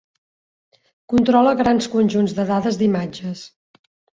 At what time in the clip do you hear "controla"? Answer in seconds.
1.13-1.53